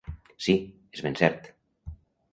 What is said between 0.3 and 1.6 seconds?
Sí; és ben cert.